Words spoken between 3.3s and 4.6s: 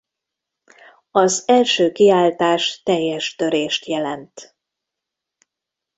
törést jelent.